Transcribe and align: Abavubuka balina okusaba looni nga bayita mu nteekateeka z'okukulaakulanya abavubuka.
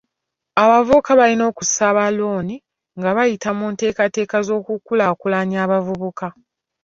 Abavubuka 0.63 1.09
balina 1.19 1.43
okusaba 1.51 2.01
looni 2.17 2.55
nga 2.97 3.09
bayita 3.17 3.49
mu 3.57 3.65
nteekateeka 3.73 4.37
z'okukulaakulanya 4.47 5.57
abavubuka. 5.65 6.27